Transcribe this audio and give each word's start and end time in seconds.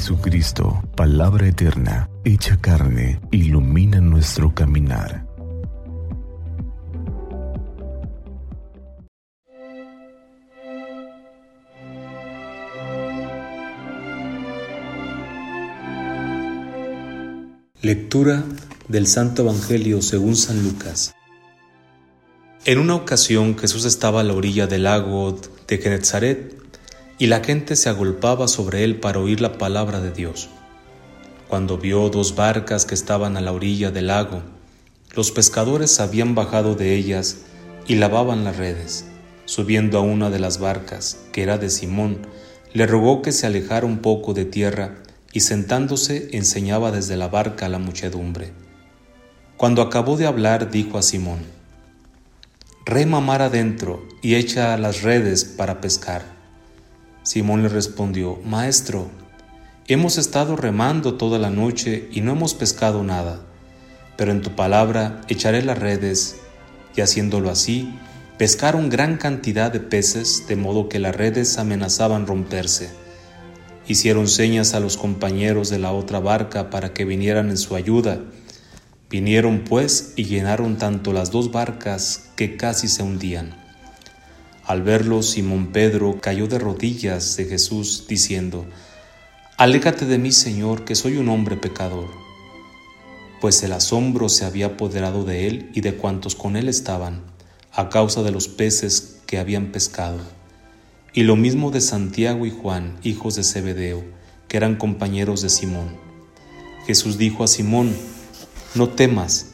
Jesucristo, 0.00 0.82
palabra 0.96 1.46
eterna, 1.46 2.08
hecha 2.24 2.56
carne, 2.58 3.20
ilumina 3.30 4.00
nuestro 4.00 4.54
caminar. 4.54 5.26
Lectura 17.82 18.42
del 18.88 19.06
Santo 19.06 19.42
Evangelio 19.42 20.00
según 20.00 20.34
San 20.34 20.62
Lucas. 20.62 21.14
En 22.64 22.78
una 22.78 22.94
ocasión 22.94 23.58
Jesús 23.58 23.84
estaba 23.84 24.22
a 24.22 24.24
la 24.24 24.32
orilla 24.32 24.66
del 24.66 24.84
lago 24.84 25.38
de 25.68 25.76
Genezaret 25.76 26.59
y 27.20 27.26
la 27.26 27.44
gente 27.44 27.76
se 27.76 27.90
agolpaba 27.90 28.48
sobre 28.48 28.82
él 28.82 28.98
para 28.98 29.18
oír 29.18 29.42
la 29.42 29.58
palabra 29.58 30.00
de 30.00 30.10
Dios. 30.10 30.48
Cuando 31.48 31.76
vio 31.76 32.08
dos 32.08 32.34
barcas 32.34 32.86
que 32.86 32.94
estaban 32.94 33.36
a 33.36 33.42
la 33.42 33.52
orilla 33.52 33.90
del 33.90 34.06
lago, 34.06 34.42
los 35.14 35.30
pescadores 35.30 36.00
habían 36.00 36.34
bajado 36.34 36.76
de 36.76 36.94
ellas 36.94 37.42
y 37.86 37.96
lavaban 37.96 38.42
las 38.42 38.56
redes. 38.56 39.04
Subiendo 39.44 39.98
a 39.98 40.00
una 40.00 40.30
de 40.30 40.38
las 40.38 40.60
barcas, 40.60 41.18
que 41.30 41.42
era 41.42 41.58
de 41.58 41.68
Simón, 41.68 42.26
le 42.72 42.86
rogó 42.86 43.20
que 43.20 43.32
se 43.32 43.46
alejara 43.46 43.84
un 43.84 43.98
poco 43.98 44.32
de 44.32 44.46
tierra 44.46 45.02
y 45.30 45.40
sentándose 45.40 46.30
enseñaba 46.32 46.90
desde 46.90 47.18
la 47.18 47.28
barca 47.28 47.66
a 47.66 47.68
la 47.68 47.78
muchedumbre. 47.78 48.52
Cuando 49.58 49.82
acabó 49.82 50.16
de 50.16 50.26
hablar, 50.26 50.70
dijo 50.70 50.96
a 50.96 51.02
Simón, 51.02 51.40
Rema 52.86 53.20
mar 53.20 53.42
adentro 53.42 54.08
y 54.22 54.36
echa 54.36 54.78
las 54.78 55.02
redes 55.02 55.44
para 55.44 55.82
pescar. 55.82 56.39
Simón 57.30 57.62
le 57.62 57.68
respondió, 57.68 58.40
Maestro, 58.44 59.08
hemos 59.86 60.18
estado 60.18 60.56
remando 60.56 61.14
toda 61.14 61.38
la 61.38 61.48
noche 61.48 62.08
y 62.10 62.22
no 62.22 62.32
hemos 62.32 62.54
pescado 62.54 63.04
nada, 63.04 63.46
pero 64.16 64.32
en 64.32 64.42
tu 64.42 64.56
palabra 64.56 65.20
echaré 65.28 65.62
las 65.62 65.78
redes. 65.78 66.40
Y 66.96 67.02
haciéndolo 67.02 67.48
así, 67.48 67.94
pescaron 68.36 68.88
gran 68.88 69.16
cantidad 69.16 69.72
de 69.72 69.78
peces, 69.78 70.48
de 70.48 70.56
modo 70.56 70.88
que 70.88 70.98
las 70.98 71.14
redes 71.14 71.56
amenazaban 71.56 72.26
romperse. 72.26 72.90
Hicieron 73.86 74.26
señas 74.26 74.74
a 74.74 74.80
los 74.80 74.96
compañeros 74.96 75.70
de 75.70 75.78
la 75.78 75.92
otra 75.92 76.18
barca 76.18 76.68
para 76.68 76.92
que 76.92 77.04
vinieran 77.04 77.50
en 77.50 77.58
su 77.58 77.76
ayuda. 77.76 78.18
Vinieron 79.08 79.62
pues 79.62 80.14
y 80.16 80.24
llenaron 80.24 80.78
tanto 80.78 81.12
las 81.12 81.30
dos 81.30 81.52
barcas 81.52 82.32
que 82.34 82.56
casi 82.56 82.88
se 82.88 83.04
hundían. 83.04 83.69
Al 84.64 84.82
verlo, 84.82 85.22
Simón 85.22 85.68
Pedro 85.68 86.18
cayó 86.20 86.46
de 86.46 86.58
rodillas 86.58 87.36
de 87.36 87.46
Jesús, 87.46 88.06
diciendo, 88.08 88.66
Aléjate 89.56 90.06
de 90.06 90.18
mí, 90.18 90.32
Señor, 90.32 90.84
que 90.84 90.94
soy 90.94 91.16
un 91.16 91.28
hombre 91.28 91.56
pecador. 91.56 92.08
Pues 93.40 93.62
el 93.62 93.72
asombro 93.72 94.28
se 94.28 94.44
había 94.44 94.66
apoderado 94.66 95.24
de 95.24 95.46
él 95.46 95.70
y 95.74 95.80
de 95.80 95.94
cuantos 95.94 96.34
con 96.34 96.56
él 96.56 96.68
estaban, 96.68 97.22
a 97.72 97.88
causa 97.88 98.22
de 98.22 98.30
los 98.30 98.48
peces 98.48 99.20
que 99.26 99.38
habían 99.38 99.72
pescado. 99.72 100.18
Y 101.12 101.24
lo 101.24 101.36
mismo 101.36 101.70
de 101.70 101.80
Santiago 101.80 102.46
y 102.46 102.50
Juan, 102.50 102.98
hijos 103.02 103.34
de 103.34 103.44
Zebedeo, 103.44 104.04
que 104.48 104.56
eran 104.56 104.76
compañeros 104.76 105.42
de 105.42 105.50
Simón. 105.50 105.96
Jesús 106.86 107.18
dijo 107.18 107.44
a 107.44 107.48
Simón, 107.48 107.94
No 108.74 108.88
temas, 108.88 109.46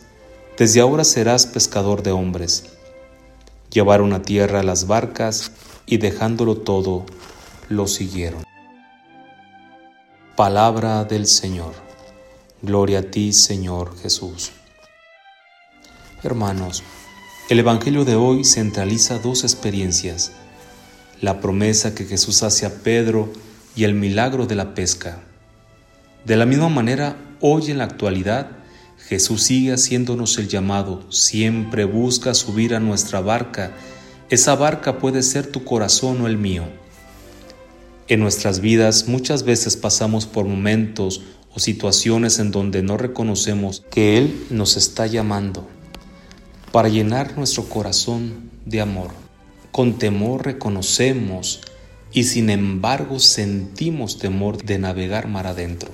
desde 0.58 0.80
ahora 0.80 1.04
serás 1.04 1.46
pescador 1.46 2.02
de 2.02 2.12
hombres. 2.12 2.75
Llevaron 3.76 4.14
a 4.14 4.22
tierra 4.22 4.62
las 4.62 4.86
barcas 4.86 5.52
y 5.84 5.98
dejándolo 5.98 6.56
todo, 6.56 7.04
lo 7.68 7.86
siguieron. 7.86 8.42
Palabra 10.34 11.04
del 11.04 11.26
Señor. 11.26 11.74
Gloria 12.62 13.00
a 13.00 13.02
ti, 13.02 13.34
Señor 13.34 13.94
Jesús. 13.98 14.52
Hermanos, 16.22 16.84
el 17.50 17.58
Evangelio 17.58 18.06
de 18.06 18.16
hoy 18.16 18.44
centraliza 18.46 19.18
dos 19.18 19.44
experiencias, 19.44 20.32
la 21.20 21.42
promesa 21.42 21.94
que 21.94 22.06
Jesús 22.06 22.42
hace 22.44 22.64
a 22.64 22.76
Pedro 22.76 23.30
y 23.74 23.84
el 23.84 23.92
milagro 23.92 24.46
de 24.46 24.54
la 24.54 24.72
pesca. 24.72 25.20
De 26.24 26.36
la 26.36 26.46
misma 26.46 26.70
manera, 26.70 27.18
hoy 27.42 27.70
en 27.70 27.76
la 27.76 27.84
actualidad, 27.84 28.55
Jesús 28.98 29.42
sigue 29.42 29.72
haciéndonos 29.72 30.38
el 30.38 30.48
llamado, 30.48 31.04
siempre 31.10 31.84
busca 31.84 32.34
subir 32.34 32.74
a 32.74 32.80
nuestra 32.80 33.20
barca. 33.20 33.72
Esa 34.30 34.56
barca 34.56 34.98
puede 34.98 35.22
ser 35.22 35.46
tu 35.46 35.64
corazón 35.64 36.20
o 36.22 36.26
el 36.26 36.38
mío. 36.38 36.64
En 38.08 38.20
nuestras 38.20 38.60
vidas 38.60 39.08
muchas 39.08 39.42
veces 39.42 39.76
pasamos 39.76 40.26
por 40.26 40.46
momentos 40.46 41.22
o 41.54 41.58
situaciones 41.58 42.38
en 42.38 42.50
donde 42.50 42.82
no 42.82 42.96
reconocemos 42.96 43.84
que 43.90 44.18
Él 44.18 44.46
nos 44.50 44.76
está 44.76 45.06
llamando 45.06 45.66
para 46.72 46.88
llenar 46.88 47.36
nuestro 47.36 47.64
corazón 47.64 48.50
de 48.64 48.80
amor. 48.80 49.10
Con 49.72 49.98
temor 49.98 50.44
reconocemos 50.44 51.60
y 52.12 52.24
sin 52.24 52.50
embargo 52.50 53.18
sentimos 53.18 54.18
temor 54.18 54.62
de 54.62 54.78
navegar 54.78 55.28
mar 55.28 55.46
adentro. 55.46 55.90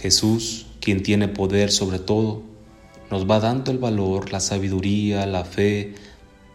Jesús 0.00 0.66
quien 0.86 1.02
tiene 1.02 1.26
poder 1.26 1.72
sobre 1.72 1.98
todo, 1.98 2.44
nos 3.10 3.28
va 3.28 3.40
dando 3.40 3.72
el 3.72 3.78
valor, 3.78 4.30
la 4.30 4.38
sabiduría, 4.38 5.26
la 5.26 5.44
fe, 5.44 5.94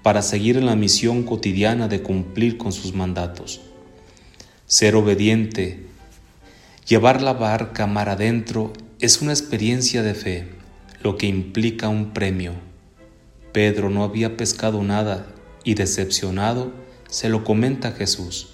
para 0.04 0.22
seguir 0.22 0.56
en 0.56 0.68
la 0.68 0.78
misión 0.78 1.24
cotidiana 1.24 1.90
de 1.90 2.02
cumplir 2.02 2.58
con 2.58 2.72
sus 2.72 2.94
mandatos. 2.94 3.60
Ser 4.68 4.96
obediente, 4.96 5.86
llevar 6.88 7.22
la 7.22 7.34
barca 7.34 7.88
mar 7.88 8.08
adentro 8.08 8.72
es 9.02 9.22
una 9.22 9.34
experiencia 9.34 10.02
de 10.02 10.14
fe, 10.14 10.48
lo 11.04 11.18
que 11.18 11.28
implica 11.28 11.90
un 11.90 12.14
premio. 12.14 12.54
Pedro 13.52 13.90
no 13.90 14.02
había 14.06 14.38
pescado 14.38 14.82
nada 14.82 15.28
y 15.66 15.74
decepcionado 15.74 16.72
se 17.10 17.28
lo 17.28 17.44
comenta 17.44 17.90
a 17.90 17.92
Jesús, 17.92 18.54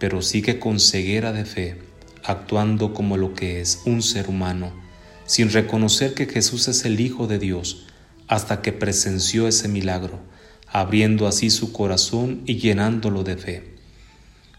pero 0.00 0.20
sigue 0.20 0.58
con 0.58 0.80
ceguera 0.80 1.32
de 1.32 1.44
fe 1.44 1.89
actuando 2.24 2.94
como 2.94 3.16
lo 3.16 3.34
que 3.34 3.60
es 3.60 3.82
un 3.86 4.02
ser 4.02 4.28
humano, 4.28 4.72
sin 5.26 5.50
reconocer 5.50 6.14
que 6.14 6.26
Jesús 6.26 6.68
es 6.68 6.84
el 6.84 7.00
Hijo 7.00 7.26
de 7.26 7.38
Dios, 7.38 7.86
hasta 8.28 8.62
que 8.62 8.72
presenció 8.72 9.48
ese 9.48 9.68
milagro, 9.68 10.20
abriendo 10.68 11.26
así 11.26 11.50
su 11.50 11.72
corazón 11.72 12.42
y 12.46 12.56
llenándolo 12.56 13.24
de 13.24 13.36
fe. 13.36 13.74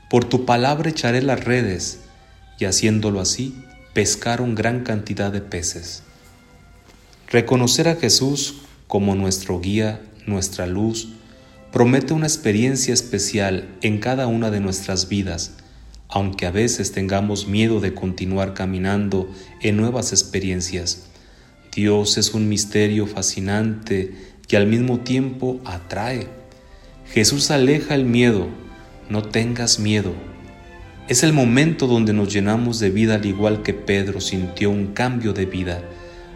Por 0.09 0.25
tu 0.25 0.45
palabra 0.45 0.89
echaré 0.89 1.22
las 1.22 1.44
redes, 1.44 1.99
y 2.59 2.66
haciéndolo 2.66 3.22
así, 3.22 3.55
pescaron 3.93 4.55
gran 4.55 4.83
cantidad 4.83 5.31
de 5.31 5.41
peces. 5.41 6.03
Reconocer 7.29 7.88
a 7.88 7.95
Jesús 7.95 8.61
como 8.88 9.16
nuestro 9.16 9.61
guía, 9.61 10.01
nuestra 10.25 10.67
luz, 10.67 11.09
promete 11.72 12.13
una 12.13 12.28
experiencia 12.28 12.93
especial 12.93 13.69
en 13.81 13.99
cada 13.99 14.28
una 14.28 14.51
de 14.51 14.59
nuestras 14.59 15.07
vidas, 15.07 15.53
aunque 16.11 16.45
a 16.45 16.51
veces 16.51 16.91
tengamos 16.91 17.47
miedo 17.47 17.79
de 17.79 17.94
continuar 17.94 18.53
caminando 18.53 19.29
en 19.61 19.77
nuevas 19.77 20.11
experiencias. 20.11 21.07
Dios 21.73 22.17
es 22.17 22.33
un 22.33 22.49
misterio 22.49 23.07
fascinante 23.07 24.13
y 24.49 24.55
al 24.57 24.67
mismo 24.67 24.99
tiempo 24.99 25.61
atrae. 25.63 26.27
Jesús 27.13 27.49
aleja 27.49 27.95
el 27.95 28.03
miedo, 28.03 28.49
no 29.09 29.23
tengas 29.23 29.79
miedo. 29.79 30.13
Es 31.07 31.23
el 31.23 31.31
momento 31.31 31.88
donde 31.88 32.11
nos 32.11 32.31
llenamos 32.31 32.79
de 32.79 32.89
vida 32.89 33.16
al 33.16 33.25
igual 33.25 33.63
que 33.63 33.73
Pedro 33.73 34.19
sintió 34.19 34.69
un 34.69 34.88
cambio 34.88 35.31
de 35.31 35.45
vida. 35.45 35.81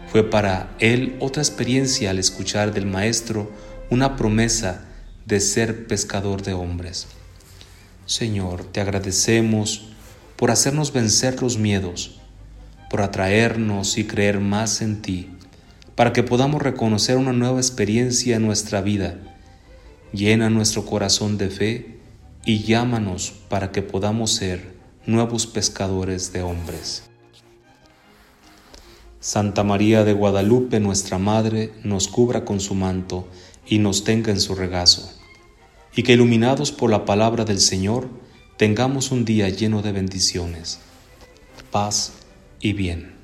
Fue 0.08 0.28
para 0.28 0.74
él 0.78 1.16
otra 1.20 1.42
experiencia 1.42 2.10
al 2.10 2.18
escuchar 2.18 2.72
del 2.72 2.86
Maestro 2.86 3.52
una 3.90 4.16
promesa 4.16 4.86
de 5.26 5.40
ser 5.40 5.86
pescador 5.86 6.42
de 6.42 6.54
hombres. 6.54 7.08
Señor, 8.06 8.62
te 8.62 8.80
agradecemos 8.80 9.88
por 10.36 10.52
hacernos 10.52 10.92
vencer 10.92 11.42
los 11.42 11.58
miedos, 11.58 12.20
por 12.88 13.02
atraernos 13.02 13.98
y 13.98 14.04
creer 14.04 14.38
más 14.38 14.80
en 14.80 15.02
ti, 15.02 15.30
para 15.96 16.12
que 16.12 16.22
podamos 16.22 16.62
reconocer 16.62 17.16
una 17.16 17.32
nueva 17.32 17.58
experiencia 17.58 18.36
en 18.36 18.46
nuestra 18.46 18.80
vida. 18.80 19.18
Llena 20.12 20.50
nuestro 20.50 20.86
corazón 20.86 21.36
de 21.36 21.50
fe 21.50 21.98
y 22.44 22.62
llámanos 22.62 23.34
para 23.48 23.72
que 23.72 23.82
podamos 23.82 24.30
ser 24.30 24.76
nuevos 25.04 25.48
pescadores 25.48 26.32
de 26.32 26.42
hombres. 26.42 27.02
Santa 29.18 29.64
María 29.64 30.04
de 30.04 30.12
Guadalupe, 30.12 30.78
nuestra 30.78 31.18
Madre, 31.18 31.72
nos 31.82 32.06
cubra 32.06 32.44
con 32.44 32.60
su 32.60 32.76
manto 32.76 33.26
y 33.66 33.80
nos 33.80 34.04
tenga 34.04 34.30
en 34.30 34.40
su 34.40 34.54
regazo 34.54 35.12
y 35.96 36.02
que 36.02 36.12
iluminados 36.12 36.70
por 36.70 36.90
la 36.90 37.04
palabra 37.04 37.44
del 37.44 37.58
Señor, 37.58 38.08
tengamos 38.58 39.10
un 39.10 39.24
día 39.24 39.48
lleno 39.48 39.82
de 39.82 39.92
bendiciones, 39.92 40.78
paz 41.72 42.12
y 42.60 42.74
bien. 42.74 43.15